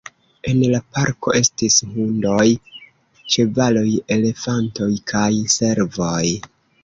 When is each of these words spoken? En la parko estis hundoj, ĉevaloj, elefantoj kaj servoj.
En 0.51 0.61
la 0.69 0.77
parko 0.97 1.33
estis 1.39 1.75
hundoj, 1.89 2.47
ĉevaloj, 3.35 3.85
elefantoj 4.17 4.89
kaj 5.15 5.31
servoj. 5.57 6.27